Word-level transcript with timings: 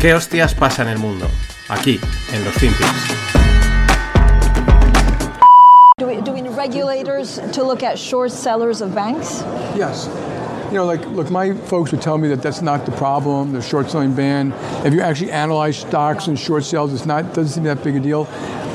¿Qué 0.00 0.14
hostias 0.14 0.54
pasa 0.54 0.80
en 0.80 0.88
el 0.88 0.98
mundo? 0.98 1.26
Aquí, 1.68 2.00
en 2.32 2.42
los 2.42 2.54
FinPix. 2.54 2.88
Do 5.98 6.06
we, 6.06 6.22
do 6.22 6.32
we 6.32 6.40
need 6.40 6.56
regulators 6.56 7.38
to 7.52 7.62
look 7.62 7.82
at 7.82 7.98
short 7.98 8.32
sellers 8.32 8.80
of 8.80 8.94
banks? 8.94 9.42
Yes. 9.76 10.08
You 10.68 10.76
know, 10.76 10.86
like, 10.86 11.04
look, 11.08 11.30
my 11.30 11.52
folks 11.52 11.92
would 11.92 12.00
tell 12.00 12.16
me 12.16 12.28
that 12.28 12.40
that's 12.40 12.62
not 12.62 12.86
the 12.86 12.92
problem, 12.92 13.52
the 13.52 13.60
short 13.60 13.90
selling 13.90 14.14
ban. 14.14 14.54
If 14.86 14.94
you 14.94 15.02
actually 15.02 15.32
analyze 15.32 15.76
stocks 15.76 16.28
and 16.28 16.38
short 16.38 16.64
sales, 16.64 16.94
it's 16.94 17.04
not, 17.04 17.34
doesn't 17.34 17.48
seem 17.48 17.64
that 17.64 17.84
big 17.84 17.96
a 17.96 18.00
deal. 18.00 18.26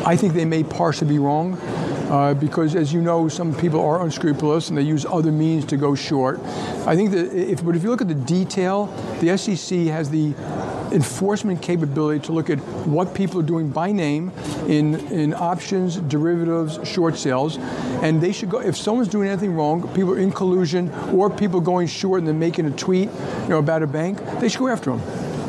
I 0.06 0.16
think 0.16 0.36
they 0.36 0.46
may 0.46 0.64
partially 0.64 1.08
be 1.08 1.18
wrong. 1.18 1.60
Uh, 2.06 2.36
because, 2.36 2.76
as 2.76 2.94
you 2.94 3.02
know, 3.02 3.28
some 3.28 3.52
people 3.56 3.84
are 3.84 4.04
unscrupulous 4.04 4.70
and 4.70 4.78
they 4.78 4.84
use 4.84 5.08
other 5.08 5.32
means 5.32 5.66
to 5.66 5.76
go 5.76 5.96
short. 5.96 6.40
I 6.86 6.96
think 6.96 7.10
that 7.12 7.34
if, 7.34 7.66
but 7.66 7.76
if 7.76 7.82
you 7.82 7.90
look 7.90 8.02
at 8.02 8.08
the 8.08 8.14
detail, 8.14 8.86
the 9.22 9.36
SEC 9.36 9.88
has 9.88 10.12
the 10.12 10.36
enforcement 10.96 11.62
capability 11.62 12.26
to 12.26 12.32
look 12.32 12.50
at 12.50 12.58
what 12.88 13.14
people 13.14 13.40
are 13.40 13.44
doing 13.44 13.70
by 13.70 13.92
name 13.92 14.32
in, 14.68 14.96
in 15.12 15.34
options, 15.34 15.98
derivatives, 15.98 16.80
short 16.88 17.18
sales. 17.18 17.58
And 18.02 18.22
they 18.22 18.32
should 18.32 18.50
go, 18.50 18.62
if 18.62 18.78
someone's 18.78 19.10
doing 19.10 19.28
anything 19.28 19.54
wrong, 19.54 19.88
people 19.90 20.14
are 20.14 20.18
in 20.20 20.32
collusion, 20.32 20.90
or 21.14 21.30
people 21.30 21.60
going 21.60 21.88
short 21.88 22.20
and 22.20 22.28
then 22.28 22.40
making 22.40 22.66
a 22.66 22.72
tweet 22.72 23.10
you 23.44 23.50
know, 23.50 23.60
about 23.60 23.84
a 23.84 23.88
bank, 23.88 24.20
they 24.40 24.48
should 24.48 24.60
go 24.60 24.70
after 24.70 24.96
them. 24.96 25.02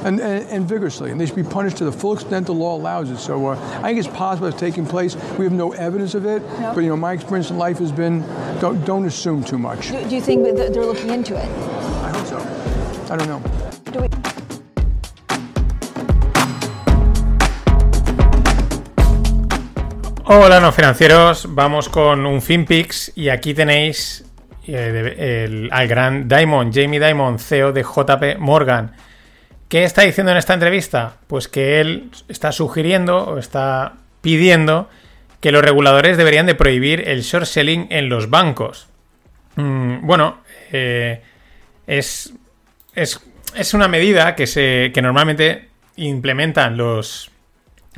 And, 0.05 0.21
and, 0.21 0.49
and, 0.51 0.69
vigorously, 0.69 1.11
and 1.11 1.21
they 1.21 1.27
should 1.27 1.35
be 1.35 1.43
punished 1.43 1.79
to 1.79 1.85
the 1.85 1.91
full 1.91 2.13
extent 2.13 2.47
the 2.47 2.55
law 2.55 2.77
allows 2.77 3.11
it. 3.11 3.19
So 3.19 3.49
uh, 3.49 3.81
I 3.83 3.89
think 3.89 3.99
it's 3.99 4.17
possible 4.17 4.47
it's 4.47 4.57
taking 4.57 4.87
place. 4.87 5.17
We 5.37 5.45
have 5.45 5.53
no 5.53 5.73
evidence 5.73 6.15
of 6.15 6.27
it, 6.27 6.43
but 6.61 6.79
you 6.79 6.91
know, 6.91 6.97
my 6.97 7.13
experience 7.13 7.51
in 7.51 7.59
life 7.59 7.79
has 7.79 7.91
been 7.91 8.21
don't, 8.61 8.85
don't 8.85 9.05
assume 9.05 9.43
too 9.43 9.59
much. 9.59 9.91
Do, 9.91 10.09
do 10.09 10.15
you 10.15 10.21
think 10.21 10.45
that 10.45 10.73
they're 10.73 10.87
looking 10.87 11.11
into 11.11 11.35
it? 11.35 11.49
I 11.49 12.11
hope 12.17 12.27
so. 12.27 13.13
I 13.13 13.17
don't 13.17 13.27
know. 13.27 13.43
Do 13.91 14.36
Hola, 20.29 20.59
no 20.59 20.73
financieros. 20.73 21.55
Vamos 21.55 21.89
con 21.89 22.27
un 22.27 22.43
FinPix 22.43 23.13
y 23.15 23.29
aquí 23.29 23.55
tenéis 23.55 24.25
eh, 24.67 25.69
al 25.71 25.87
gran 25.87 26.27
Diamond, 26.27 26.75
Jamie 26.75 26.99
Diamond, 26.99 27.39
CEO 27.39 27.73
de 27.73 27.85
JP 27.85 28.41
Morgan. 28.41 28.91
¿Qué 29.69 29.85
está 29.85 30.03
diciendo 30.03 30.33
en 30.33 30.39
esta 30.39 30.55
entrevista? 30.55 31.19
Pues 31.29 31.47
que 31.47 31.81
él 31.81 32.11
está 32.27 32.51
sugiriendo 32.51 33.19
o 33.19 33.39
está 33.39 33.99
pidiendo 34.21 34.91
que 35.41 35.53
los 35.53 35.63
reguladores 35.63 36.17
deberían 36.17 36.47
de 36.47 36.57
prohibir 36.57 37.09
el 37.09 37.23
short 37.23 37.47
selling 37.47 37.87
en 37.91 38.09
los 38.09 38.29
bancos. 38.29 38.89
Mm, 39.55 40.05
bueno, 40.05 40.39
eh, 40.73 41.23
es, 41.87 42.35
es, 42.97 43.21
es, 43.55 43.75
una 43.75 43.87
medida 43.87 44.35
que, 44.35 44.49
se, 44.49 44.91
que 44.93 45.03
normalmente 45.03 45.69
implementan 45.95 46.77
los, 46.77 47.31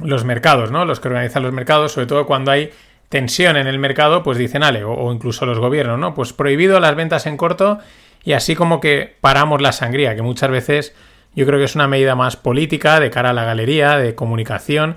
los 0.03 0.25
mercados, 0.25 0.71
¿no? 0.71 0.85
Los 0.85 1.01
que 1.01 1.09
organizan 1.09 1.43
los 1.43 1.53
mercados, 1.53 1.93
sobre 1.93 2.07
todo 2.07 2.27
cuando 2.27 2.51
hay 2.51 2.71
tensión 3.09 3.57
en 3.57 3.67
el 3.67 3.79
mercado, 3.79 4.23
pues 4.23 4.39
dicen, 4.39 4.63
ale, 4.63 4.85
o, 4.85 5.13
incluso 5.13 5.47
los 5.47 5.59
gobiernos, 5.59 5.99
¿no? 5.99 6.15
Pues 6.15 6.33
prohibido 6.33 6.81
las 6.81 6.95
ventas 6.95 7.27
en 7.27 7.37
corto 7.37 7.79
y 8.25 8.33
así 8.33 8.55
como 8.55 8.81
que 8.81 9.17
paramos 9.21 9.63
la 9.63 9.73
sangría, 9.73 10.15
que 10.15 10.23
muchas 10.23 10.51
veces 10.51 10.95
yo 11.35 11.47
creo 11.47 11.59
que 11.59 11.65
es 11.65 11.75
una 11.75 11.89
medida 11.89 12.15
más 12.15 12.37
política, 12.37 13.01
de 13.01 13.11
cara 13.11 13.31
a 13.31 13.33
la 13.33 13.45
galería, 13.45 13.97
de 13.97 14.15
comunicación, 14.15 14.97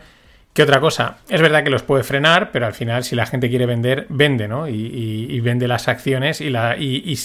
que 0.53 0.63
otra 0.63 0.79
cosa. 0.79 1.17
Es 1.29 1.41
verdad 1.41 1.63
que 1.63 1.69
los 1.69 1.83
puede 1.83 2.03
frenar, 2.03 2.51
pero 2.51 2.65
al 2.65 2.73
final, 2.73 3.03
si 3.03 3.15
la 3.15 3.25
gente 3.25 3.49
quiere 3.49 3.65
vender, 3.65 4.05
vende, 4.09 4.47
¿no? 4.47 4.67
Y 4.67 5.39
vende 5.41 5.67
las 5.67 5.87
acciones 5.87 6.41
y, 6.41 6.49
la, 6.49 6.75
y, 6.77 7.17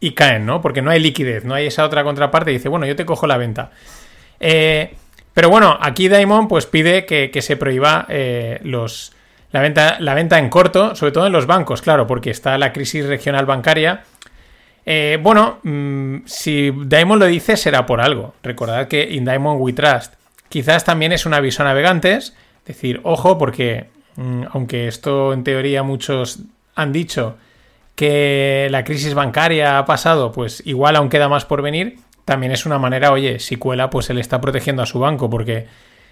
y, 0.00 0.12
caen, 0.12 0.46
¿no? 0.46 0.60
Porque 0.60 0.82
no 0.82 0.90
hay 0.90 0.98
liquidez, 0.98 1.44
no 1.44 1.54
hay 1.54 1.66
esa 1.66 1.84
otra 1.84 2.02
contraparte 2.02 2.50
y 2.50 2.54
dice, 2.54 2.68
bueno, 2.68 2.86
yo 2.86 2.96
te 2.96 3.06
cojo 3.06 3.26
la 3.26 3.36
venta. 3.36 3.70
Eh, 4.40 4.94
pero 5.34 5.48
bueno, 5.48 5.78
aquí 5.80 6.08
Daimon 6.08 6.48
pues 6.48 6.66
pide 6.66 7.06
que, 7.06 7.30
que 7.30 7.42
se 7.42 7.56
prohíba 7.56 8.06
eh, 8.08 8.60
los, 8.62 9.12
la, 9.50 9.60
venta, 9.60 9.96
la 10.00 10.14
venta 10.14 10.38
en 10.38 10.48
corto, 10.48 10.94
sobre 10.94 11.12
todo 11.12 11.26
en 11.26 11.32
los 11.32 11.46
bancos, 11.46 11.82
claro, 11.82 12.06
porque 12.06 12.30
está 12.30 12.58
la 12.58 12.72
crisis 12.72 13.06
regional 13.06 13.46
bancaria. 13.46 14.04
Eh, 14.84 15.18
bueno, 15.22 15.60
mmm, 15.62 16.18
si 16.26 16.72
Daimon 16.74 17.18
lo 17.18 17.26
dice 17.26 17.56
será 17.56 17.86
por 17.86 18.00
algo. 18.00 18.34
Recordad 18.42 18.88
que 18.88 19.02
in 19.10 19.24
Daimon 19.24 19.58
we 19.60 19.72
trust. 19.72 20.14
Quizás 20.48 20.84
también 20.84 21.12
es 21.12 21.24
un 21.24 21.34
aviso 21.34 21.62
a 21.62 21.66
navegantes, 21.66 22.36
decir, 22.66 23.00
ojo, 23.04 23.38
porque 23.38 23.86
mmm, 24.16 24.44
aunque 24.50 24.88
esto 24.88 25.32
en 25.32 25.44
teoría 25.44 25.82
muchos 25.82 26.40
han 26.74 26.92
dicho 26.92 27.36
que 27.94 28.68
la 28.70 28.84
crisis 28.84 29.14
bancaria 29.14 29.78
ha 29.78 29.84
pasado, 29.84 30.32
pues 30.32 30.62
igual 30.66 30.96
aún 30.96 31.08
queda 31.08 31.28
más 31.28 31.44
por 31.44 31.62
venir, 31.62 31.98
también 32.24 32.52
es 32.52 32.66
una 32.66 32.78
manera, 32.78 33.12
oye, 33.12 33.38
si 33.38 33.56
cuela, 33.56 33.90
pues 33.90 34.10
él 34.10 34.18
está 34.18 34.40
protegiendo 34.40 34.82
a 34.82 34.86
su 34.86 34.98
banco, 34.98 35.28
porque 35.28 35.66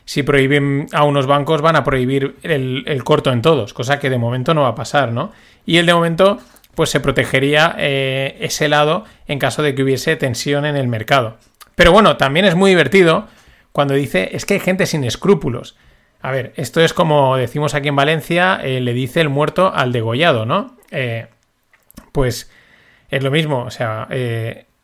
si 0.04 0.22
prohíben 0.22 0.86
a 0.92 1.04
unos 1.04 1.26
bancos 1.26 1.62
van 1.62 1.76
a 1.76 1.84
prohibir 1.84 2.36
el, 2.42 2.84
el 2.86 3.04
corto 3.04 3.32
en 3.32 3.42
todos, 3.42 3.74
cosa 3.74 3.98
que 3.98 4.10
de 4.10 4.18
momento 4.18 4.54
no 4.54 4.62
va 4.62 4.68
a 4.68 4.74
pasar, 4.74 5.12
¿no? 5.12 5.32
Y 5.66 5.76
él 5.78 5.86
de 5.86 5.94
momento 5.94 6.38
pues 6.74 6.90
se 6.90 7.00
protegería 7.00 7.74
eh, 7.78 8.36
ese 8.40 8.68
lado 8.68 9.04
en 9.26 9.38
caso 9.38 9.62
de 9.62 9.74
que 9.74 9.82
hubiese 9.82 10.16
tensión 10.16 10.64
en 10.64 10.76
el 10.76 10.88
mercado. 10.88 11.36
Pero 11.74 11.92
bueno, 11.92 12.16
también 12.16 12.46
es 12.46 12.54
muy 12.54 12.70
divertido 12.70 13.26
cuando 13.72 13.94
dice 13.94 14.30
es 14.32 14.46
que 14.46 14.54
hay 14.54 14.60
gente 14.60 14.86
sin 14.86 15.04
escrúpulos. 15.04 15.76
A 16.22 16.30
ver, 16.30 16.52
esto 16.56 16.80
es 16.80 16.92
como 16.92 17.36
decimos 17.36 17.74
aquí 17.74 17.88
en 17.88 17.96
Valencia, 17.96 18.60
eh, 18.62 18.80
le 18.80 18.92
dice 18.92 19.20
el 19.20 19.28
muerto 19.28 19.72
al 19.74 19.92
degollado, 19.92 20.46
¿no? 20.46 20.76
Eh, 20.90 21.28
pues 22.12 22.50
es 23.10 23.22
lo 23.22 23.30
mismo, 23.30 23.64
o 23.64 23.70
sea, 23.70 24.08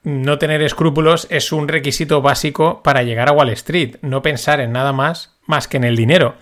no 0.07 0.39
tener 0.39 0.63
escrúpulos 0.63 1.27
es 1.31 1.51
un 1.51 1.67
requisito 1.67 2.23
básico 2.23 2.81
para 2.85 3.03
llegar 3.03 3.29
a 3.29 3.33
Wall 3.33 3.49
Street, 3.49 3.97
no 4.03 4.23
pensar 4.23 4.61
en 4.61 4.71
nada 4.71 4.93
más 4.93 5.35
más 5.47 5.67
que 5.67 5.79
en 5.79 5.85
el 5.85 5.97
dinero. 5.97 6.37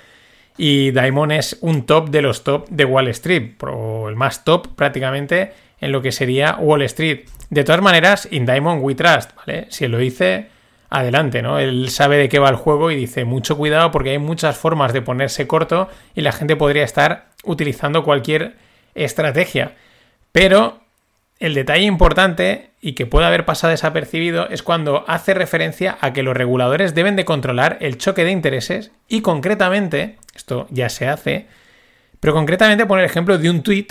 Y 0.58 0.90
Diamond 0.90 1.32
es 1.32 1.56
un 1.62 1.86
top 1.86 2.10
de 2.10 2.20
los 2.20 2.44
top 2.44 2.68
de 2.68 2.84
Wall 2.84 3.08
Street, 3.08 3.52
o 3.62 4.10
el 4.10 4.16
más 4.16 4.44
top 4.44 4.74
prácticamente 4.76 5.54
en 5.80 5.92
lo 5.92 6.02
que 6.02 6.12
sería 6.12 6.56
Wall 6.56 6.82
Street. 6.82 7.20
De 7.48 7.64
todas 7.64 7.80
maneras, 7.80 8.28
in 8.30 8.44
Diamond 8.44 8.84
we 8.84 8.94
trust, 8.94 9.34
¿vale? 9.34 9.66
Si 9.70 9.86
él 9.86 9.92
lo 9.92 9.98
dice, 9.98 10.48
adelante, 10.90 11.40
¿no? 11.40 11.58
Él 11.58 11.88
sabe 11.88 12.18
de 12.18 12.28
qué 12.28 12.38
va 12.38 12.50
el 12.50 12.56
juego 12.56 12.90
y 12.90 12.96
dice 12.96 13.24
mucho 13.24 13.56
cuidado 13.56 13.90
porque 13.90 14.10
hay 14.10 14.18
muchas 14.18 14.58
formas 14.58 14.92
de 14.92 15.00
ponerse 15.00 15.46
corto 15.46 15.88
y 16.14 16.20
la 16.20 16.32
gente 16.32 16.54
podría 16.54 16.84
estar 16.84 17.28
utilizando 17.44 18.04
cualquier 18.04 18.56
estrategia. 18.94 19.72
Pero 20.32 20.83
el 21.44 21.52
detalle 21.52 21.84
importante 21.84 22.70
y 22.80 22.94
que 22.94 23.04
puede 23.04 23.26
haber 23.26 23.44
pasado 23.44 23.70
desapercibido 23.70 24.48
es 24.48 24.62
cuando 24.62 25.04
hace 25.08 25.34
referencia 25.34 25.98
a 26.00 26.14
que 26.14 26.22
los 26.22 26.34
reguladores 26.34 26.94
deben 26.94 27.16
de 27.16 27.26
controlar 27.26 27.76
el 27.82 27.98
choque 27.98 28.24
de 28.24 28.30
intereses 28.30 28.92
y 29.08 29.20
concretamente, 29.20 30.16
esto 30.34 30.66
ya 30.70 30.88
se 30.88 31.06
hace, 31.06 31.46
pero 32.18 32.32
concretamente 32.32 32.86
pone 32.86 33.02
el 33.02 33.10
ejemplo 33.10 33.36
de 33.36 33.50
un 33.50 33.62
tweet, 33.62 33.88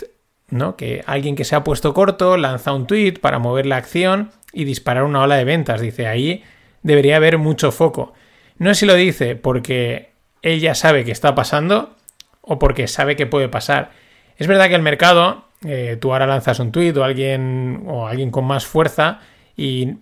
¿no? 0.50 0.76
Que 0.76 1.04
alguien 1.06 1.36
que 1.36 1.46
se 1.46 1.56
ha 1.56 1.64
puesto 1.64 1.94
corto 1.94 2.38
lanza 2.38 2.74
un 2.74 2.88
tweet 2.88 3.20
para 3.22 3.38
mover 3.38 3.68
la 3.68 3.78
acción 3.78 4.32
y 4.52 4.64
disparar 4.64 5.04
una 5.04 5.22
ola 5.22 5.36
de 5.36 5.46
ventas. 5.46 5.80
Dice, 5.80 6.08
ahí 6.08 6.44
debería 6.82 7.18
haber 7.18 7.38
mucho 7.38 7.72
foco. 7.72 8.14
No 8.58 8.74
sé 8.74 8.80
si 8.80 8.86
lo 8.88 8.96
dice 8.96 9.36
porque 9.36 10.10
él 10.42 10.60
ya 10.60 10.74
sabe 10.74 11.06
que 11.06 11.12
está 11.12 11.36
pasando 11.36 11.96
o 12.42 12.58
porque 12.58 12.88
sabe 12.88 13.16
que 13.16 13.28
puede 13.28 13.48
pasar. 13.48 13.92
Es 14.38 14.48
verdad 14.48 14.70
que 14.70 14.76
el 14.76 14.82
mercado 14.82 15.46
eh, 15.66 15.98
tú 16.00 16.14
ahora 16.14 16.28
lanzas 16.28 16.60
un 16.60 16.72
tweet 16.72 16.96
o 16.98 17.04
alguien 17.04 17.84
o 17.88 18.08
alguien 18.08 18.32
con 18.32 18.46
más 18.46 18.66
fuerza 18.66 19.20
y 19.56 19.96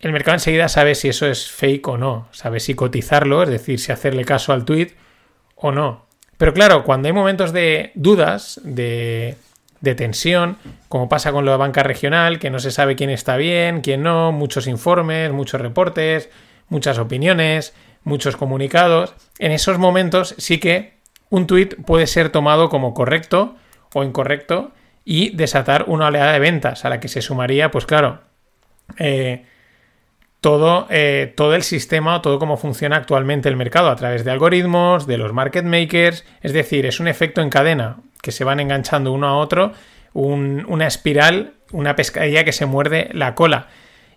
el 0.00 0.12
mercado 0.12 0.34
enseguida 0.34 0.68
sabe 0.68 0.94
si 0.94 1.08
eso 1.08 1.26
es 1.26 1.50
fake 1.50 1.86
o 1.88 1.98
no, 1.98 2.28
sabe 2.32 2.60
si 2.60 2.74
cotizarlo, 2.74 3.42
es 3.42 3.48
decir, 3.48 3.78
si 3.78 3.92
hacerle 3.92 4.24
caso 4.24 4.52
al 4.52 4.64
tweet 4.64 4.92
o 5.54 5.72
no. 5.72 6.06
Pero 6.36 6.52
claro, 6.52 6.82
cuando 6.84 7.06
hay 7.06 7.12
momentos 7.12 7.52
de 7.52 7.92
dudas, 7.94 8.60
de, 8.64 9.36
de 9.80 9.94
tensión, 9.94 10.58
como 10.88 11.08
pasa 11.08 11.30
con 11.30 11.44
la 11.44 11.56
banca 11.56 11.84
regional, 11.84 12.40
que 12.40 12.50
no 12.50 12.58
se 12.58 12.72
sabe 12.72 12.96
quién 12.96 13.10
está 13.10 13.36
bien, 13.36 13.80
quién 13.80 14.02
no, 14.02 14.32
muchos 14.32 14.66
informes, 14.66 15.30
muchos 15.32 15.60
reportes, 15.60 16.30
muchas 16.68 16.98
opiniones, 16.98 17.74
muchos 18.02 18.36
comunicados, 18.36 19.14
en 19.38 19.52
esos 19.52 19.78
momentos 19.78 20.34
sí 20.38 20.58
que 20.58 20.94
un 21.30 21.46
tweet 21.46 21.76
puede 21.86 22.06
ser 22.06 22.30
tomado 22.30 22.68
como 22.68 22.92
correcto 22.92 23.54
o 23.94 24.02
incorrecto 24.02 24.72
y 25.04 25.30
desatar 25.30 25.84
una 25.88 26.06
oleada 26.06 26.32
de 26.32 26.38
ventas 26.38 26.84
a 26.84 26.88
la 26.88 27.00
que 27.00 27.08
se 27.08 27.22
sumaría, 27.22 27.70
pues 27.70 27.86
claro, 27.86 28.20
eh, 28.98 29.44
todo, 30.40 30.86
eh, 30.90 31.32
todo 31.36 31.54
el 31.54 31.62
sistema 31.62 32.16
o 32.16 32.20
todo 32.20 32.38
cómo 32.38 32.56
funciona 32.56 32.96
actualmente 32.96 33.48
el 33.48 33.56
mercado 33.56 33.88
a 33.88 33.96
través 33.96 34.24
de 34.24 34.30
algoritmos, 34.30 35.06
de 35.06 35.18
los 35.18 35.32
market 35.32 35.64
makers, 35.64 36.24
es 36.40 36.52
decir, 36.52 36.86
es 36.86 37.00
un 37.00 37.08
efecto 37.08 37.40
en 37.40 37.50
cadena 37.50 37.98
que 38.20 38.32
se 38.32 38.44
van 38.44 38.60
enganchando 38.60 39.12
uno 39.12 39.28
a 39.28 39.36
otro, 39.36 39.72
un, 40.12 40.64
una 40.68 40.86
espiral, 40.86 41.54
una 41.72 41.96
pescadilla 41.96 42.44
que 42.44 42.52
se 42.52 42.66
muerde 42.66 43.08
la 43.12 43.34
cola. 43.34 43.68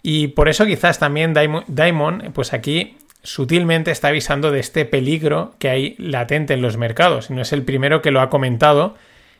Y 0.01 0.27
por 0.29 0.49
eso 0.49 0.65
quizás 0.65 0.99
también 0.99 1.33
Diamond, 1.33 2.31
pues 2.31 2.53
aquí 2.53 2.97
sutilmente 3.23 3.89
está 3.89 4.09
avisando 4.09 4.51
de 4.51 4.59
este 4.59 4.85
peligro 4.85 5.55
que 5.57 5.69
hay 5.69 5.95
latente 5.97 6.53
en 6.53 6.61
los 6.61 6.77
mercados. 6.77 7.31
No 7.31 7.41
es 7.41 7.53
el 7.53 7.63
primero 7.63 8.01
que 8.03 8.11
lo 8.11 8.21
ha 8.21 8.29
comentado. 8.29 8.95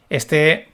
Este 0.10 0.70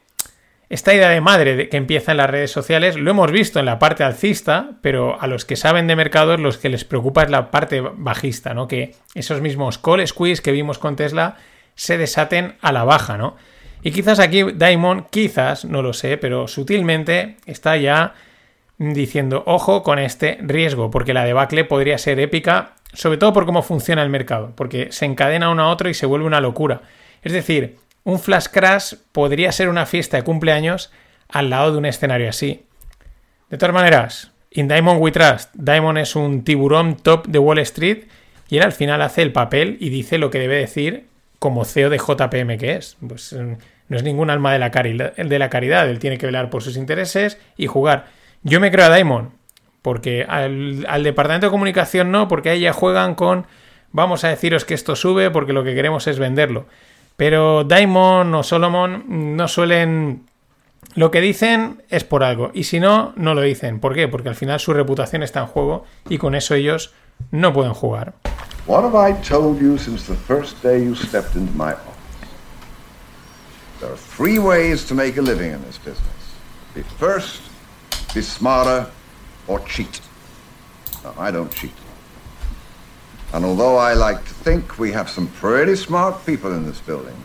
esta 0.71 0.93
idea 0.93 1.09
de 1.09 1.19
madre 1.19 1.67
que 1.67 1.75
empieza 1.75 2.11
en 2.11 2.17
las 2.17 2.29
redes 2.29 2.49
sociales 2.49 2.95
lo 2.95 3.11
hemos 3.11 3.29
visto 3.29 3.59
en 3.59 3.65
la 3.65 3.77
parte 3.77 4.05
alcista, 4.05 4.77
pero 4.81 5.19
a 5.19 5.27
los 5.27 5.43
que 5.43 5.57
saben 5.57 5.85
de 5.85 5.97
mercados 5.97 6.39
los 6.39 6.57
que 6.57 6.69
les 6.69 6.85
preocupa 6.85 7.23
es 7.23 7.29
la 7.29 7.51
parte 7.51 7.81
bajista, 7.81 8.53
¿no? 8.53 8.69
Que 8.69 8.95
esos 9.13 9.41
mismos 9.41 9.77
call 9.77 10.07
squeeze 10.07 10.41
que 10.41 10.53
vimos 10.53 10.79
con 10.79 10.95
Tesla 10.95 11.35
se 11.75 11.97
desaten 11.97 12.55
a 12.61 12.71
la 12.71 12.85
baja, 12.85 13.17
¿no? 13.17 13.35
Y 13.83 13.91
quizás 13.91 14.19
aquí 14.19 14.43
Diamond, 14.43 15.07
quizás, 15.09 15.65
no 15.65 15.81
lo 15.81 15.91
sé, 15.91 16.17
pero 16.17 16.47
sutilmente 16.47 17.35
está 17.45 17.75
ya 17.75 18.13
diciendo, 18.77 19.43
ojo 19.47 19.83
con 19.83 19.99
este 19.99 20.37
riesgo, 20.39 20.89
porque 20.89 21.13
la 21.13 21.25
debacle 21.25 21.65
podría 21.65 21.97
ser 21.97 22.17
épica, 22.21 22.75
sobre 22.93 23.17
todo 23.17 23.33
por 23.33 23.45
cómo 23.45 23.61
funciona 23.61 24.03
el 24.03 24.09
mercado, 24.09 24.53
porque 24.55 24.87
se 24.93 25.03
encadena 25.03 25.49
uno 25.49 25.63
a 25.63 25.69
otro 25.69 25.89
y 25.89 25.93
se 25.93 26.05
vuelve 26.05 26.27
una 26.27 26.39
locura. 26.39 26.81
Es 27.23 27.33
decir, 27.33 27.80
un 28.03 28.19
flash 28.19 28.47
crash 28.51 28.95
podría 29.11 29.51
ser 29.51 29.69
una 29.69 29.85
fiesta 29.85 30.17
de 30.17 30.23
cumpleaños 30.23 30.91
al 31.29 31.49
lado 31.49 31.71
de 31.71 31.77
un 31.77 31.85
escenario 31.85 32.29
así. 32.29 32.65
De 33.49 33.57
todas 33.57 33.73
maneras, 33.73 34.31
in 34.49 34.67
Diamond 34.67 35.01
We 35.01 35.11
Trust, 35.11 35.53
Diamond 35.53 35.97
es 35.97 36.15
un 36.15 36.43
tiburón 36.43 36.95
top 36.97 37.27
de 37.27 37.39
Wall 37.39 37.59
Street 37.59 38.05
y 38.49 38.57
él 38.57 38.63
al 38.63 38.71
final 38.71 39.01
hace 39.01 39.21
el 39.21 39.31
papel 39.31 39.77
y 39.79 39.89
dice 39.89 40.17
lo 40.17 40.29
que 40.29 40.39
debe 40.39 40.57
decir 40.57 41.05
como 41.39 41.65
CEO 41.65 41.89
de 41.89 41.97
JPM 41.97 42.57
que 42.57 42.75
es. 42.75 42.97
Pues 43.07 43.33
mm, 43.33 43.53
no 43.89 43.97
es 43.97 44.03
ningún 44.03 44.29
alma 44.29 44.53
de 44.53 44.59
la, 44.59 44.71
caridad, 44.71 45.89
él 45.89 45.99
tiene 45.99 46.17
que 46.17 46.25
velar 46.25 46.49
por 46.49 46.63
sus 46.63 46.77
intereses 46.77 47.37
y 47.57 47.67
jugar. 47.67 48.07
Yo 48.43 48.59
me 48.59 48.71
creo 48.71 48.85
a 48.85 48.95
Diamond, 48.95 49.31
porque 49.81 50.25
al, 50.27 50.85
al 50.87 51.03
departamento 51.03 51.47
de 51.47 51.51
comunicación 51.51 52.11
no, 52.11 52.27
porque 52.27 52.51
ahí 52.51 52.61
ya 52.61 52.73
juegan 52.73 53.15
con 53.15 53.47
vamos 53.91 54.23
a 54.23 54.29
deciros 54.29 54.65
que 54.65 54.73
esto 54.73 54.95
sube 54.95 55.29
porque 55.29 55.53
lo 55.53 55.63
que 55.63 55.75
queremos 55.75 56.07
es 56.07 56.19
venderlo. 56.19 56.67
Pero 57.21 57.63
Diamond 57.65 58.33
o 58.33 58.41
Solomon 58.41 59.03
no 59.37 59.47
suelen... 59.47 60.25
Lo 60.95 61.11
que 61.11 61.21
dicen 61.21 61.83
es 61.89 62.03
por 62.03 62.23
algo, 62.23 62.49
y 62.51 62.63
si 62.63 62.79
no, 62.79 63.13
no 63.15 63.35
lo 63.35 63.41
dicen. 63.41 63.79
¿Por 63.79 63.93
qué? 63.93 64.07
Porque 64.07 64.29
al 64.29 64.33
final 64.33 64.59
su 64.59 64.73
reputación 64.73 65.21
está 65.21 65.41
en 65.41 65.45
juego 65.45 65.85
y 66.09 66.17
con 66.17 66.33
eso 66.33 66.55
ellos 66.55 66.95
no 67.29 67.53
pueden 67.53 67.75
jugar. 67.75 68.15
What 68.65 68.85
have 68.85 68.97
I 68.97 69.13
told 69.21 69.61
you 69.61 69.77
since 69.77 70.11
the 70.11 70.17
first 70.17 70.63
day 70.63 70.83
you 70.83 70.95
stepped 70.95 71.35
into 71.35 71.53
my 71.53 71.73
office? 71.73 71.93
There 73.81 73.91
are 73.91 73.99
three 74.17 74.39
ways 74.39 74.83
to 74.87 74.95
make 74.95 75.19
a 75.19 75.21
living 75.21 75.51
in 75.51 75.61
this 75.61 75.77
business. 75.77 76.33
Be 76.73 76.81
first, 76.97 77.43
be 78.15 78.23
smarter, 78.23 78.87
or 79.47 79.61
cheat. 79.67 80.01
No, 81.03 81.13
I 81.19 81.29
don't 81.29 81.53
cheat. 81.53 81.75
And 83.33 83.45
although 83.45 83.77
I 83.77 83.93
like 83.93 84.23
to 84.25 84.33
think 84.43 84.77
we 84.77 84.91
have 84.91 85.09
some 85.09 85.27
pretty 85.27 85.75
smart 85.75 86.25
people 86.25 86.53
in 86.53 86.65
this 86.65 86.81
building, 86.81 87.15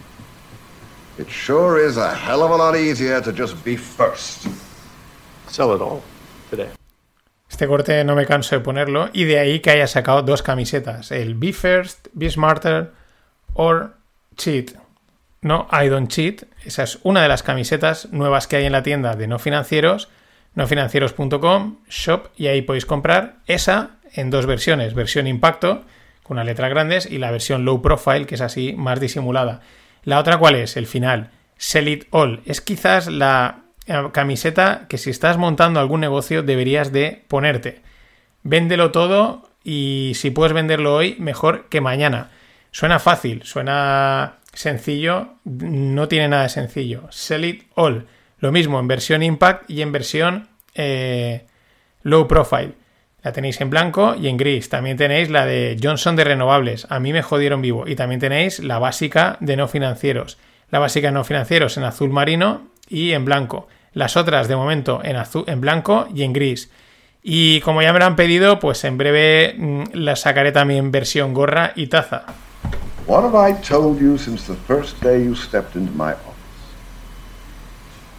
it 1.18 1.28
sure 1.28 1.78
is 1.78 1.96
a 1.96 2.14
hell 2.14 2.42
of 2.42 2.50
a 2.50 2.56
lot 2.56 2.76
easier 2.76 3.20
to 3.20 3.32
just 3.32 3.64
be 3.64 3.76
first. 3.76 4.46
Sell 5.48 5.74
it 5.74 5.80
all 5.80 6.02
today. 6.50 6.70
Este 7.48 7.66
corte 7.66 8.04
no 8.04 8.14
me 8.14 8.26
canso 8.26 8.56
de 8.56 8.60
ponerlo 8.60 9.08
y 9.12 9.24
de 9.24 9.38
ahí 9.38 9.60
que 9.60 9.70
haya 9.70 9.86
sacado 9.86 10.22
dos 10.22 10.42
camisetas, 10.42 11.10
el 11.10 11.34
Be 11.34 11.52
First, 11.52 12.08
Be 12.12 12.28
Smarter 12.30 12.92
or 13.54 13.94
Cheat. 14.36 14.72
No, 15.42 15.66
I 15.70 15.88
don't 15.88 16.08
cheat. 16.08 16.42
Esa 16.64 16.82
es 16.82 16.98
una 17.02 17.22
de 17.22 17.28
las 17.28 17.42
camisetas 17.42 18.12
nuevas 18.12 18.46
que 18.46 18.56
hay 18.56 18.66
en 18.66 18.72
la 18.72 18.82
tienda 18.82 19.14
de 19.14 19.26
no 19.26 19.38
financieros, 19.38 20.08
nofinancieros.com, 20.54 21.78
shop 21.88 22.28
y 22.36 22.48
ahí 22.48 22.62
podéis 22.62 22.84
comprar 22.84 23.36
esa 23.46 23.95
en 24.16 24.30
dos 24.30 24.46
versiones, 24.46 24.94
versión 24.94 25.26
impacto 25.26 25.84
con 26.22 26.38
unas 26.38 26.46
letras 26.46 26.70
grandes 26.70 27.06
y 27.06 27.18
la 27.18 27.30
versión 27.30 27.64
low 27.64 27.80
profile 27.80 28.26
que 28.26 28.34
es 28.34 28.40
así 28.40 28.72
más 28.76 28.98
disimulada. 28.98 29.60
La 30.02 30.18
otra 30.18 30.38
cuál 30.38 30.56
es? 30.56 30.76
El 30.76 30.86
final. 30.86 31.30
Sell 31.56 31.88
it 31.88 32.06
all. 32.10 32.40
Es 32.46 32.60
quizás 32.60 33.06
la 33.06 33.62
eh, 33.86 34.08
camiseta 34.12 34.86
que 34.88 34.98
si 34.98 35.10
estás 35.10 35.36
montando 35.36 35.78
algún 35.78 36.00
negocio 36.00 36.42
deberías 36.42 36.90
de 36.90 37.22
ponerte. 37.28 37.82
Véndelo 38.42 38.90
todo 38.90 39.48
y 39.62 40.12
si 40.16 40.30
puedes 40.30 40.52
venderlo 40.52 40.94
hoy, 40.94 41.16
mejor 41.18 41.68
que 41.68 41.80
mañana. 41.80 42.30
Suena 42.72 42.98
fácil, 42.98 43.42
suena 43.44 44.38
sencillo, 44.52 45.34
no 45.44 46.08
tiene 46.08 46.28
nada 46.28 46.44
de 46.44 46.48
sencillo. 46.48 47.06
Sell 47.10 47.44
it 47.44 47.64
all. 47.74 48.06
Lo 48.38 48.52
mismo 48.52 48.80
en 48.80 48.88
versión 48.88 49.22
impact 49.22 49.70
y 49.70 49.82
en 49.82 49.92
versión 49.92 50.48
eh, 50.74 51.46
low 52.02 52.26
profile. 52.26 52.74
La 53.26 53.32
tenéis 53.32 53.60
en 53.60 53.70
blanco 53.70 54.14
y 54.14 54.28
en 54.28 54.36
gris. 54.36 54.68
También 54.68 54.96
tenéis 54.96 55.30
la 55.30 55.44
de 55.46 55.76
Johnson 55.82 56.14
de 56.14 56.22
renovables. 56.22 56.86
A 56.90 57.00
mí 57.00 57.12
me 57.12 57.22
jodieron 57.22 57.60
vivo. 57.60 57.88
Y 57.88 57.96
también 57.96 58.20
tenéis 58.20 58.60
la 58.60 58.78
básica 58.78 59.36
de 59.40 59.56
no 59.56 59.66
financieros. 59.66 60.38
La 60.70 60.78
básica 60.78 61.08
de 61.08 61.12
no 61.14 61.24
financieros 61.24 61.76
en 61.76 61.82
azul 61.82 62.10
marino 62.10 62.68
y 62.88 63.10
en 63.10 63.24
blanco. 63.24 63.66
Las 63.94 64.16
otras 64.16 64.46
de 64.46 64.54
momento 64.54 65.00
en, 65.02 65.16
azul, 65.16 65.42
en 65.48 65.60
blanco 65.60 66.06
y 66.14 66.22
en 66.22 66.32
gris. 66.32 66.70
Y 67.20 67.60
como 67.62 67.82
ya 67.82 67.92
me 67.92 67.98
lo 67.98 68.04
han 68.04 68.14
pedido, 68.14 68.60
pues 68.60 68.84
en 68.84 68.96
breve 68.96 69.56
mmm, 69.58 69.82
la 69.94 70.14
sacaré 70.14 70.52
también 70.52 70.92
versión 70.92 71.34
gorra 71.34 71.72
y 71.74 71.88
taza. 71.88 72.26
What 73.08 73.24
have 73.24 73.50
I 73.50 73.54
told 73.60 73.98
you 73.98 74.18
since 74.18 74.46
the 74.46 74.56
first 74.72 75.02
day 75.02 75.24
you 75.24 75.34
stepped 75.34 75.74
into 75.74 75.90
my 75.96 76.12
office? 76.12 76.36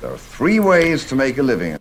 There 0.01 0.11
are 0.11 0.19
three 0.37 0.59
ways 0.59 1.07
to 1.07 1.15
make 1.15 1.39
a 1.39 1.43
living. 1.43 1.77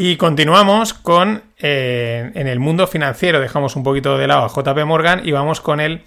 Y 0.00 0.16
continuamos 0.16 0.94
con 0.94 1.42
eh, 1.58 2.30
en 2.36 2.46
el 2.46 2.60
mundo 2.60 2.86
financiero. 2.86 3.40
Dejamos 3.40 3.74
un 3.74 3.82
poquito 3.82 4.16
de 4.16 4.28
lado 4.28 4.44
a 4.44 4.48
JP 4.48 4.84
Morgan 4.84 5.26
y 5.26 5.32
vamos 5.32 5.60
con 5.60 5.80
el 5.80 6.02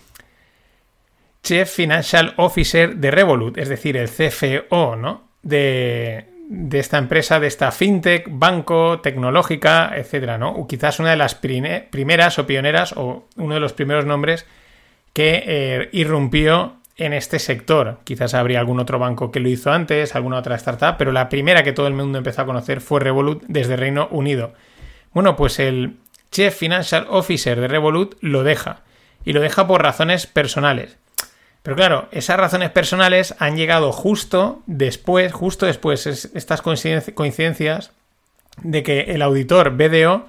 Chief 1.44 1.70
Financial 1.70 2.34
Officer 2.38 2.96
de 2.96 3.12
Revolut, 3.12 3.58
es 3.58 3.68
decir, 3.68 3.98
el 3.98 4.08
CFO, 4.10 4.96
¿no? 4.96 5.28
De, 5.44 6.26
de 6.48 6.80
esta 6.80 7.00
empresa, 7.00 7.42
de 7.42 7.48
esta 7.48 7.74
fintech, 7.74 8.28
banco, 8.30 9.02
tecnológica, 9.02 9.92
etcétera, 9.94 10.38
¿no? 10.38 10.52
O 10.52 10.68
quizás 10.68 11.02
una 11.02 11.10
de 11.10 11.18
las 11.18 11.36
primeras 11.36 12.40
o 12.40 12.48
pioneras 12.48 12.94
o 12.96 13.28
uno 13.36 13.56
de 13.56 13.60
los 13.60 13.74
primeros 13.74 14.06
nombres 14.06 14.46
que 15.12 15.44
eh, 15.46 15.90
irrumpió 15.92 16.78
en 17.02 17.14
este 17.14 17.40
sector. 17.40 18.00
Quizás 18.04 18.36
habría 18.36 18.60
algún 18.60 18.80
otro 18.80 19.00
banco 19.00 19.32
que 19.32 19.40
lo 19.40 19.50
hizo 19.50 19.72
antes, 19.72 20.16
alguna 20.16 20.38
otra 20.38 20.56
startup, 20.56 20.96
pero 20.98 21.12
la 21.12 21.30
primera 21.30 21.64
que 21.64 21.74
todo 21.74 21.88
el 21.88 21.96
mundo 21.96 22.20
empezó 22.20 22.44
a 22.44 22.46
conocer 22.46 22.80
fue 22.80 23.00
Revolut 23.00 23.44
desde 23.48 23.76
Reino 23.76 24.08
Unido. 24.12 24.54
Bueno, 25.12 25.36
pues 25.36 25.60
el 25.60 25.98
Chief 26.32 26.54
Financial 26.56 27.08
Officer 27.10 27.60
de 27.60 27.68
Revolut 27.68 28.16
lo 28.22 28.44
deja. 28.44 28.82
Y 29.26 29.34
lo 29.34 29.42
deja 29.42 29.68
por 29.68 29.82
razones 29.82 30.28
personales. 30.28 30.98
Pero 31.64 31.76
claro, 31.76 32.08
esas 32.12 32.38
razones 32.38 32.70
personales 32.70 33.36
han 33.40 33.58
llegado 33.58 33.92
justo 33.92 34.62
después, 34.68 35.34
justo 35.34 35.66
después, 35.66 36.06
estas 36.06 36.62
coincidencias 36.62 37.92
de 38.62 38.84
que 38.84 39.02
el 39.02 39.22
auditor 39.24 39.76
BDO 39.76 40.28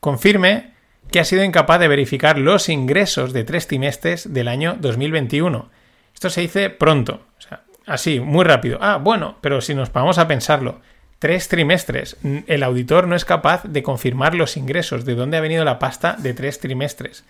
confirme 0.00 0.72
que 1.10 1.20
ha 1.20 1.24
sido 1.24 1.44
incapaz 1.44 1.78
de 1.80 1.88
verificar 1.88 2.38
los 2.38 2.68
ingresos 2.68 3.32
de 3.32 3.44
tres 3.44 3.66
trimestres 3.68 4.32
del 4.32 4.48
año 4.48 4.76
2021 4.80 5.75
esto 6.16 6.30
se 6.30 6.40
dice 6.40 6.70
pronto, 6.70 7.20
o 7.36 7.42
sea, 7.42 7.60
así, 7.84 8.20
muy 8.20 8.42
rápido. 8.42 8.78
Ah, 8.80 8.96
bueno, 8.96 9.36
pero 9.42 9.60
si 9.60 9.74
nos 9.74 9.92
vamos 9.92 10.16
a 10.16 10.26
pensarlo, 10.26 10.80
tres 11.18 11.48
trimestres, 11.48 12.16
el 12.46 12.62
auditor 12.62 13.06
no 13.06 13.16
es 13.16 13.26
capaz 13.26 13.64
de 13.64 13.82
confirmar 13.82 14.34
los 14.34 14.56
ingresos, 14.56 15.04
de 15.04 15.14
dónde 15.14 15.36
ha 15.36 15.42
venido 15.42 15.62
la 15.62 15.78
pasta 15.78 16.16
de 16.18 16.32
tres 16.32 16.58
trimestres. 16.58 17.24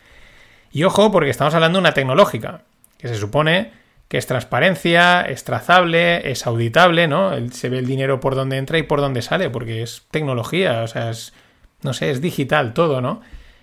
Y 0.71 0.85
ojo, 0.85 1.11
porque 1.11 1.31
estamos 1.31 1.53
hablando 1.55 1.79
de 1.79 1.81
una 1.81 1.95
tecnológica, 1.95 2.63
que 2.97 3.09
se 3.09 3.17
supone 3.17 3.73
que 4.07 4.19
es 4.19 4.29
transparencia, 4.29 5.23
es 5.23 5.43
trazable, 5.43 6.31
es 6.31 6.47
auditable, 6.47 7.09
¿no? 7.09 7.33
Se 7.51 7.69
ve 7.69 7.81
el 7.81 7.87
dinero 7.87 8.21
por 8.21 8.37
donde 8.37 8.57
entra 8.57 8.79
y 8.79 8.85
por 8.85 9.01
dónde 9.01 9.21
sale, 9.21 9.51
porque 9.51 9.83
es 9.83 10.05
tecnología, 10.13 10.83
o 10.83 10.87
sea, 10.87 11.11
es, 11.11 11.35
no 11.83 11.93
sé, 11.93 12.13
es 12.13 12.21
digital 12.21 12.73
todo, 12.73 13.01
¿no? 13.01 13.21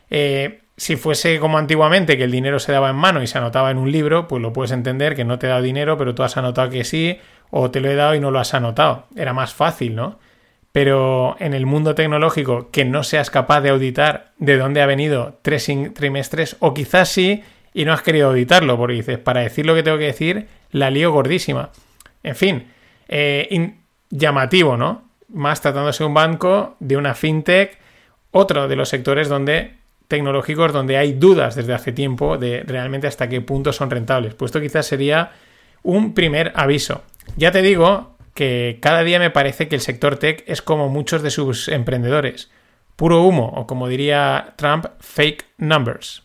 Eh, 0.09 0.62
si 0.75 0.95
fuese 0.95 1.39
como 1.39 1.57
antiguamente, 1.57 2.17
que 2.17 2.23
el 2.23 2.31
dinero 2.31 2.59
se 2.59 2.71
daba 2.71 2.89
en 2.89 2.95
mano 2.95 3.21
y 3.21 3.27
se 3.27 3.37
anotaba 3.37 3.71
en 3.71 3.77
un 3.77 3.91
libro, 3.91 4.27
pues 4.27 4.41
lo 4.41 4.53
puedes 4.53 4.71
entender 4.71 5.15
que 5.15 5.23
no 5.23 5.37
te 5.37 5.45
he 5.45 5.49
dado 5.49 5.61
dinero, 5.61 5.97
pero 5.97 6.15
tú 6.15 6.23
has 6.23 6.37
anotado 6.37 6.69
que 6.69 6.83
sí, 6.83 7.19
o 7.51 7.69
te 7.69 7.79
lo 7.79 7.89
he 7.89 7.95
dado 7.95 8.15
y 8.15 8.19
no 8.19 8.31
lo 8.31 8.39
has 8.39 8.53
anotado. 8.53 9.05
Era 9.15 9.33
más 9.33 9.53
fácil, 9.53 9.95
¿no? 9.95 10.19
Pero 10.71 11.35
en 11.39 11.53
el 11.53 11.67
mundo 11.67 11.93
tecnológico, 11.93 12.71
que 12.71 12.85
no 12.85 13.03
seas 13.03 13.29
capaz 13.29 13.61
de 13.61 13.69
auditar 13.69 14.31
de 14.39 14.57
dónde 14.57 14.81
ha 14.81 14.87
venido 14.87 15.37
tres 15.43 15.69
trimestres, 15.93 16.55
o 16.59 16.73
quizás 16.73 17.09
sí, 17.09 17.43
y 17.75 17.85
no 17.85 17.93
has 17.93 18.01
querido 18.01 18.29
auditarlo, 18.29 18.75
porque 18.75 18.95
dices, 18.95 19.19
para 19.19 19.41
decir 19.41 19.67
lo 19.67 19.75
que 19.75 19.83
tengo 19.83 19.99
que 19.99 20.05
decir, 20.05 20.47
la 20.71 20.89
lío 20.89 21.11
gordísima. 21.11 21.69
En 22.23 22.35
fin, 22.35 22.67
eh, 23.07 23.75
llamativo, 24.09 24.75
¿no? 24.75 25.03
Más 25.29 25.61
tratándose 25.61 26.03
de 26.03 26.07
un 26.07 26.13
banco, 26.15 26.75
de 26.79 26.97
una 26.97 27.13
fintech, 27.13 27.77
otro 28.31 28.67
de 28.67 28.75
los 28.75 28.89
sectores 28.89 29.29
donde 29.29 29.82
tecnológicos 30.13 30.71
donde 30.71 30.95
hay 30.97 31.13
dudas 31.13 31.55
desde 31.55 31.73
hace 31.73 31.91
tiempo 31.91 32.37
de 32.37 32.61
realmente 32.67 33.07
hasta 33.07 33.27
qué 33.27 33.41
punto 33.41 33.73
son 33.73 33.89
rentables. 33.89 34.35
Pues 34.35 34.49
esto 34.49 34.61
quizás 34.61 34.85
sería 34.85 35.31
un 35.81 36.13
primer 36.13 36.51
aviso. 36.53 37.01
Ya 37.35 37.51
te 37.51 37.63
digo 37.63 38.15
que 38.35 38.77
cada 38.79 39.03
día 39.03 39.17
me 39.17 39.31
parece 39.31 39.67
que 39.67 39.73
el 39.73 39.81
sector 39.81 40.17
tech 40.17 40.43
es 40.45 40.61
como 40.61 40.87
muchos 40.87 41.23
de 41.23 41.31
sus 41.31 41.67
emprendedores. 41.67 42.51
Puro 42.95 43.23
humo, 43.23 43.51
o 43.55 43.65
como 43.65 43.87
diría 43.87 44.53
Trump, 44.55 44.85
fake 44.99 45.47
numbers. 45.57 46.21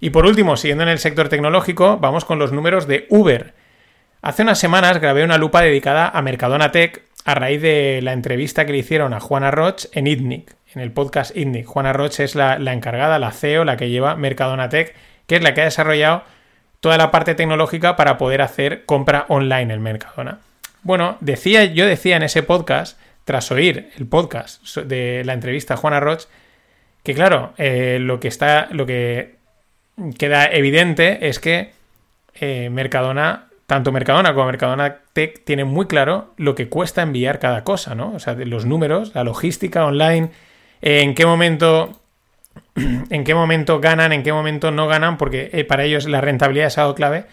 Y 0.00 0.10
por 0.10 0.26
último, 0.26 0.56
siguiendo 0.56 0.82
en 0.82 0.88
el 0.88 0.98
sector 0.98 1.28
tecnológico, 1.28 1.98
vamos 1.98 2.24
con 2.24 2.40
los 2.40 2.50
números 2.50 2.88
de 2.88 3.06
Uber. 3.10 3.54
Hace 4.22 4.42
unas 4.42 4.58
semanas 4.58 5.00
grabé 5.00 5.22
una 5.22 5.38
lupa 5.38 5.62
dedicada 5.62 6.08
a 6.08 6.20
Mercadona 6.20 6.72
Tech 6.72 7.04
a 7.24 7.36
raíz 7.36 7.62
de 7.62 8.00
la 8.02 8.12
entrevista 8.12 8.66
que 8.66 8.72
le 8.72 8.78
hicieron 8.78 9.14
a 9.14 9.20
Juana 9.20 9.52
Roch 9.52 9.84
en 9.92 10.08
ITNIC, 10.08 10.56
en 10.76 10.82
el 10.82 10.92
podcast 10.92 11.36
ITNIC. 11.36 11.66
Juana 11.66 11.92
Roch 11.92 12.20
es 12.20 12.34
la, 12.34 12.58
la 12.58 12.74
encargada, 12.74 13.18
la 13.18 13.32
CEO, 13.32 13.64
la 13.64 13.76
que 13.76 13.88
lleva 13.88 14.14
Mercadona 14.14 14.68
Tech, 14.68 14.94
que 15.26 15.36
es 15.36 15.42
la 15.42 15.54
que 15.54 15.62
ha 15.62 15.64
desarrollado 15.64 16.22
toda 16.80 16.98
la 16.98 17.10
parte 17.10 17.34
tecnológica 17.34 17.96
para 17.96 18.18
poder 18.18 18.42
hacer 18.42 18.84
compra 18.84 19.24
online 19.28 19.72
en 19.72 19.82
Mercadona. 19.82 20.38
Bueno, 20.82 21.16
decía, 21.20 21.64
yo 21.64 21.86
decía 21.86 22.16
en 22.16 22.22
ese 22.22 22.42
podcast, 22.42 22.98
tras 23.24 23.50
oír 23.50 23.90
el 23.96 24.06
podcast 24.06 24.76
de 24.76 25.22
la 25.24 25.32
entrevista 25.32 25.74
a 25.74 25.76
Juana 25.78 25.98
Roch, 25.98 26.26
que 27.02 27.14
claro, 27.14 27.54
eh, 27.56 27.98
lo 28.00 28.20
que 28.20 28.28
está. 28.28 28.68
lo 28.70 28.86
que 28.86 29.36
queda 30.18 30.46
evidente 30.46 31.28
es 31.28 31.40
que 31.40 31.72
eh, 32.34 32.68
Mercadona, 32.70 33.46
tanto 33.66 33.92
Mercadona 33.92 34.34
como 34.34 34.46
Mercadona 34.46 34.98
Tech, 35.12 35.42
tienen 35.44 35.68
muy 35.68 35.86
claro 35.86 36.34
lo 36.36 36.54
que 36.54 36.68
cuesta 36.68 37.02
enviar 37.02 37.38
cada 37.38 37.64
cosa, 37.64 37.94
¿no? 37.94 38.12
O 38.12 38.18
sea, 38.18 38.34
los 38.34 38.66
números, 38.66 39.12
la 39.14 39.24
logística 39.24 39.86
online, 39.86 40.30
en 40.82 41.14
qué 41.14 41.26
momento. 41.26 42.00
En 43.10 43.24
qué 43.24 43.34
momento 43.34 43.80
ganan, 43.80 44.12
en 44.12 44.22
qué 44.22 44.34
momento 44.34 44.70
no 44.70 44.86
ganan, 44.86 45.16
porque 45.16 45.48
eh, 45.54 45.64
para 45.64 45.84
ellos 45.84 46.06
la 46.06 46.20
rentabilidad 46.20 46.66
es 46.66 46.76
algo 46.76 46.94
clave. 46.94 47.24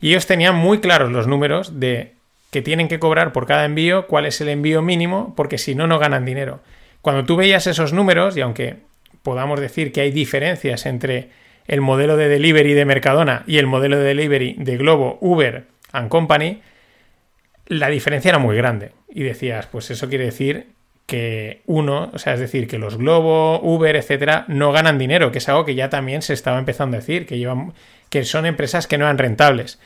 Y 0.00 0.10
ellos 0.10 0.26
tenían 0.26 0.54
muy 0.54 0.78
claros 0.78 1.10
los 1.10 1.26
números 1.26 1.80
de 1.80 2.12
que 2.52 2.62
tienen 2.62 2.86
que 2.86 3.00
cobrar 3.00 3.32
por 3.32 3.46
cada 3.46 3.64
envío, 3.64 4.06
cuál 4.06 4.26
es 4.26 4.40
el 4.40 4.48
envío 4.48 4.82
mínimo, 4.82 5.34
porque 5.36 5.58
si 5.58 5.74
no, 5.74 5.88
no 5.88 5.98
ganan 5.98 6.24
dinero. 6.24 6.60
Cuando 7.02 7.24
tú 7.24 7.34
veías 7.34 7.66
esos 7.66 7.92
números, 7.92 8.36
y 8.36 8.42
aunque 8.42 8.76
podamos 9.24 9.58
decir 9.58 9.90
que 9.90 10.02
hay 10.02 10.12
diferencias 10.12 10.86
entre 10.86 11.30
el 11.66 11.80
modelo 11.80 12.16
de 12.16 12.28
delivery 12.28 12.74
de 12.74 12.84
Mercadona 12.84 13.42
y 13.48 13.58
el 13.58 13.66
modelo 13.66 13.98
de 13.98 14.04
delivery 14.04 14.54
de 14.58 14.76
Globo, 14.76 15.18
Uber 15.20 15.64
and 15.90 16.08
Company, 16.08 16.62
la 17.66 17.88
diferencia 17.88 18.28
era 18.28 18.38
muy 18.38 18.56
grande. 18.56 18.92
Y 19.08 19.22
decías, 19.22 19.66
pues 19.66 19.90
eso 19.90 20.08
quiere 20.08 20.26
decir 20.26 20.68
que 21.06 21.62
uno, 21.66 22.10
o 22.12 22.18
sea, 22.18 22.34
es 22.34 22.40
decir, 22.40 22.66
que 22.66 22.78
los 22.78 22.96
Globo, 22.96 23.60
Uber, 23.60 23.96
etcétera, 23.96 24.44
no 24.48 24.72
ganan 24.72 24.98
dinero, 24.98 25.32
que 25.32 25.38
es 25.38 25.48
algo 25.48 25.64
que 25.64 25.74
ya 25.74 25.90
también 25.90 26.22
se 26.22 26.32
estaba 26.32 26.58
empezando 26.58 26.96
a 26.96 27.00
decir, 27.00 27.26
que 27.26 27.38
llevan, 27.38 27.74
que 28.08 28.24
son 28.24 28.46
empresas 28.46 28.86
que 28.86 28.96
no 28.96 29.04
eran 29.04 29.18
rentables. 29.18 29.78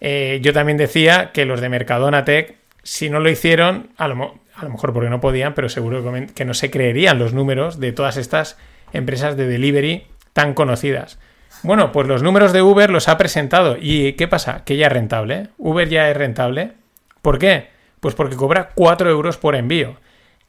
Eh, 0.00 0.40
yo 0.42 0.52
también 0.52 0.78
decía 0.78 1.30
que 1.32 1.46
los 1.46 1.60
de 1.60 1.68
Mercadona 1.68 2.24
Tech, 2.24 2.56
si 2.82 3.10
no 3.10 3.20
lo 3.20 3.30
hicieron, 3.30 3.90
a 3.96 4.08
lo, 4.08 4.40
a 4.54 4.64
lo 4.64 4.70
mejor 4.70 4.92
porque 4.92 5.10
no 5.10 5.20
podían, 5.20 5.54
pero 5.54 5.68
seguro 5.68 6.04
que 6.34 6.44
no 6.44 6.54
se 6.54 6.70
creerían 6.70 7.18
los 7.18 7.32
números 7.32 7.80
de 7.80 7.92
todas 7.92 8.16
estas 8.16 8.56
empresas 8.92 9.36
de 9.36 9.46
delivery 9.46 10.06
tan 10.32 10.54
conocidas. 10.54 11.18
Bueno, 11.62 11.92
pues 11.92 12.08
los 12.08 12.22
números 12.22 12.52
de 12.52 12.62
Uber 12.62 12.90
los 12.90 13.08
ha 13.08 13.18
presentado. 13.18 13.76
¿Y 13.80 14.14
qué 14.14 14.26
pasa? 14.26 14.64
Que 14.64 14.76
ya 14.76 14.86
es 14.86 14.92
rentable. 14.92 15.48
Uber 15.58 15.88
ya 15.88 16.10
es 16.10 16.16
rentable. 16.16 16.72
¿Por 17.20 17.38
qué? 17.38 17.68
Pues 18.00 18.16
porque 18.16 18.34
cobra 18.34 18.70
4 18.74 19.08
euros 19.10 19.36
por 19.36 19.54
envío. 19.54 19.96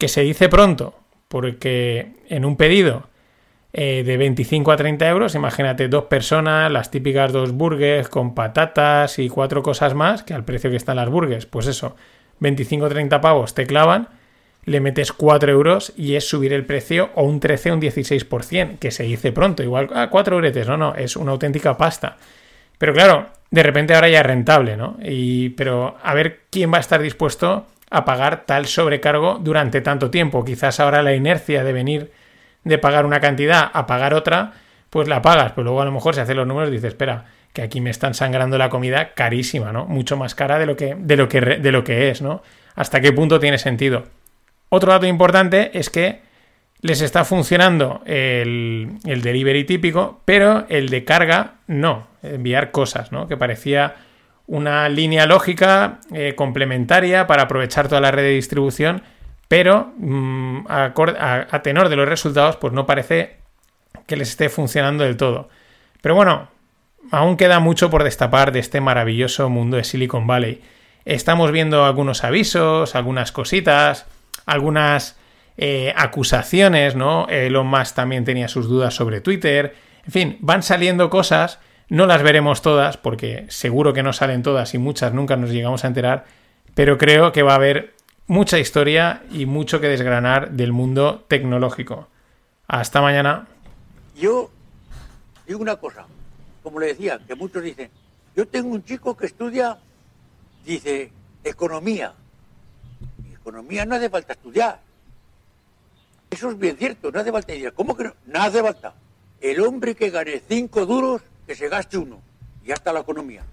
Que 0.04 0.10
se 0.10 0.20
dice 0.20 0.50
pronto, 0.50 1.00
porque 1.30 2.12
en 2.28 2.44
un 2.44 2.58
pedido 2.58 3.08
eh, 3.72 4.04
de 4.06 4.18
25 4.18 4.74
a 4.74 4.76
30 4.76 5.08
euros, 5.08 5.34
imagínate 5.34 5.88
dos 5.88 6.08
personas, 6.08 6.70
las 6.70 6.92
típicas 6.92 7.32
dos 7.32 7.54
burgers 7.54 8.10
con 8.10 8.36
patatas 8.36 9.18
y 9.18 9.30
cuatro 9.30 9.64
cosas 9.64 9.94
más, 9.94 10.24
que 10.24 10.34
al 10.34 10.44
precio 10.44 10.70
que 10.70 10.76
están 10.76 10.98
las 10.98 11.08
burgers, 11.08 11.46
pues 11.46 11.68
eso, 11.68 11.96
25 12.40 12.84
o 12.84 12.90
30 12.90 13.22
pavos 13.22 13.54
te 13.54 13.66
clavan 13.66 14.10
le 14.66 14.82
metes 14.82 15.14
4 15.14 15.50
euros 15.50 15.94
y 15.96 16.16
es 16.16 16.28
subir 16.28 16.52
el 16.52 16.66
precio 16.66 17.12
o 17.16 17.24
un 17.24 17.40
13 17.40 17.72
o 17.72 17.76
un 17.76 17.82
16%, 17.82 18.80
que 18.80 18.92
se 18.92 19.04
dice 19.04 19.32
pronto, 19.32 19.64
igual, 19.64 19.90
ah, 19.96 20.10
4 20.10 20.36
euros, 20.36 20.68
no, 20.68 20.76
no, 20.76 20.96
es 20.96 21.16
una 21.16 21.32
auténtica 21.32 21.78
pasta. 21.78 22.18
Pero 22.78 22.94
claro, 22.94 23.30
de 23.52 23.64
repente 23.64 23.96
ahora 23.96 24.10
ya 24.10 24.20
es 24.20 24.26
rentable, 24.26 24.76
¿no? 24.76 24.98
Y, 25.02 25.52
pero 25.52 25.96
a 26.04 26.14
ver 26.14 26.42
quién 26.50 26.74
va 26.74 26.80
a 26.80 26.82
estar 26.82 27.02
dispuesto 27.02 27.68
a 27.94 28.06
pagar 28.06 28.46
tal 28.46 28.66
sobrecargo 28.66 29.38
durante 29.40 29.80
tanto 29.80 30.10
tiempo. 30.10 30.44
Quizás 30.44 30.80
ahora 30.80 31.04
la 31.04 31.14
inercia 31.14 31.64
de 31.64 31.74
venir 31.74 32.12
de 32.64 32.78
pagar 32.80 33.06
una 33.06 33.20
cantidad 33.20 33.70
a 33.72 33.86
pagar 33.86 34.14
otra, 34.14 34.54
pues 34.90 35.08
la 35.08 35.22
pagas, 35.22 35.52
pero 35.52 35.66
luego 35.66 35.82
a 35.82 35.86
lo 35.86 35.92
mejor 35.92 36.16
se 36.16 36.22
hacen 36.22 36.38
los 36.38 36.48
números 36.48 36.70
y 36.70 36.74
dices, 36.74 36.90
espera, 36.90 37.26
que 37.54 37.62
aquí 37.62 37.82
me 37.82 37.92
están 37.92 38.16
sangrando 38.16 38.58
la 38.58 38.70
comida 38.70 39.14
carísima, 39.14 39.72
¿no? 39.72 39.86
Mucho 39.86 40.18
más 40.18 40.34
cara 40.34 40.58
de 40.58 40.66
lo 40.66 40.76
que, 40.76 40.96
de 40.98 41.16
lo 41.16 41.30
que, 41.30 41.40
de 41.40 41.72
lo 41.72 41.84
que 41.84 42.10
es, 42.10 42.22
¿no? 42.22 42.42
¿Hasta 42.76 43.00
qué 43.00 43.12
punto 43.12 43.40
tiene 43.40 43.60
sentido? 43.60 44.06
Otro 44.70 44.92
dato 44.92 45.06
importante 45.06 45.78
es 45.78 45.92
que 45.92 46.22
les 46.82 47.02
está 47.02 47.26
funcionando 47.26 48.02
el, 48.06 48.98
delivery 49.04 49.66
típico, 49.66 50.22
pero 50.26 50.66
el 50.68 50.90
de 50.90 51.06
carga 51.06 51.56
no, 51.68 52.08
enviar 52.24 52.72
cosas, 52.72 53.12
¿no? 53.12 53.28
Que 53.28 53.38
parecía 53.38 53.96
una 54.48 54.90
línea 54.90 55.26
lógica 55.26 56.00
eh, 56.12 56.34
complementaria 56.36 57.28
para 57.28 57.44
aprovechar 57.44 57.88
toda 57.88 58.02
la 58.02 58.12
red 58.12 58.24
de 58.24 58.30
distribución, 58.32 59.04
pero 59.48 59.94
mm, 59.98 60.66
a, 60.68 61.62
tenor 61.64 61.90
de 61.90 61.96
los 61.96 62.08
resultados, 62.08 62.58
pues 62.58 62.74
no 62.74 62.86
parece 62.86 63.38
que 64.08 64.16
les 64.16 64.30
esté 64.30 64.50
funcionando 64.50 65.04
del 65.04 65.18
todo. 65.18 65.50
Pero 66.02 66.16
bueno, 66.16 66.50
aún 67.12 67.38
queda 67.38 67.60
mucho 67.60 67.90
por 67.90 68.04
destapar 68.04 68.52
de 68.52 68.60
este 68.60 68.82
maravilloso 68.82 69.50
mundo 69.50 69.78
de 69.78 69.84
Silicon 69.84 70.28
Valley. 70.28 70.62
Estamos 71.06 71.52
viendo 71.52 71.86
algunos 71.86 72.24
avisos, 72.24 72.96
algunas 72.96 73.32
cositas, 73.32 74.06
algunas 74.46 75.18
eh, 75.58 75.94
acusaciones, 75.96 76.96
¿no? 76.96 77.28
Elon 77.30 77.68
Musk 77.68 77.96
también 77.96 78.26
tenía 78.26 78.48
sus 78.48 78.68
dudas 78.68 78.94
sobre 78.94 79.22
Twitter. 79.22 79.76
En 80.06 80.12
fin, 80.12 80.38
van 80.40 80.64
saliendo 80.64 81.10
cosas, 81.10 81.60
no 81.90 82.06
las 82.06 82.24
veremos 82.24 82.62
todas, 82.62 82.98
porque 82.98 83.46
seguro 83.50 83.94
que 83.94 84.04
no 84.04 84.14
salen 84.14 84.44
todas 84.44 84.74
y 84.74 84.78
muchas 84.78 85.14
nunca 85.14 85.36
nos 85.36 85.52
llegamos 85.52 85.84
a 85.84 85.88
enterar, 85.88 86.26
pero 86.76 86.98
creo 86.98 87.32
que 87.32 87.44
va 87.44 87.54
a 87.54 87.56
haber 87.56 87.94
mucha 88.28 88.60
historia 88.60 89.24
y 89.32 89.46
mucho 89.46 89.80
que 89.80 89.88
desgranar 89.88 90.52
del 90.52 90.72
mundo 90.72 91.26
tecnológico. 91.28 92.08
Hasta 92.68 93.02
mañana. 93.02 93.48
Yo 94.16 94.50
digo 95.48 95.60
una 95.60 95.76
cosa, 95.76 96.06
como 96.64 96.80
le 96.80 96.88
decía, 96.88 97.20
que 97.28 97.36
muchos 97.36 97.64
dicen, 97.64 97.90
yo 98.36 98.48
tengo 98.48 98.70
un 98.70 98.84
chico 98.84 99.16
que 99.16 99.26
estudia, 99.26 99.78
dice, 100.66 101.12
economía 101.44 102.14
economía 103.44 103.86
no 103.86 103.96
hace 103.96 104.10
falta 104.10 104.34
estudiar. 104.34 104.80
Eso 106.30 106.50
es 106.50 106.58
bien 106.58 106.78
cierto, 106.78 107.12
no 107.12 107.20
hace 107.20 107.32
falta 107.32 107.52
estudiar. 107.52 107.74
¿Cómo 107.74 107.96
que 107.96 108.06
no? 108.06 108.14
No 108.26 108.42
hace 108.42 108.62
falta. 108.62 108.96
El 109.42 109.60
hombre 109.60 109.96
que 109.96 110.10
gane 110.10 110.42
cinco 110.48 110.86
duros, 110.86 111.22
que 111.46 111.56
se 111.56 111.70
gaste 111.70 111.98
uno. 111.98 112.22
Y 112.64 112.68
ya 112.68 112.76
está 112.76 112.94
la 112.94 113.02
economía. 113.02 113.44